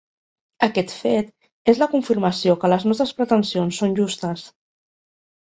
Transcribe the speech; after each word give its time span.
Aquest 0.67 0.93
fet 1.01 1.29
és 1.73 1.81
la 1.81 1.89
confirmació 1.91 2.57
que 2.65 2.73
les 2.75 2.87
nostres 2.93 3.13
pretensions 3.21 3.83
són 3.83 3.95
justes. 4.03 4.49